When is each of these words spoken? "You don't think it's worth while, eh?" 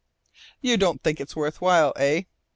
"You 0.61 0.77
don't 0.77 1.03
think 1.03 1.21
it's 1.21 1.35
worth 1.35 1.61
while, 1.61 1.93
eh?" 1.95 2.23